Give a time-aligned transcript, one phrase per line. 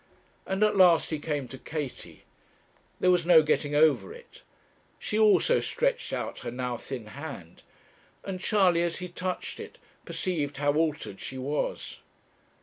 [0.47, 2.23] And at last he came to Katie.
[2.99, 4.41] There was no getting over it.
[4.97, 7.61] She also stretched out her now thin hand,
[8.23, 11.99] and Charley, as he touched it, perceived how altered she was.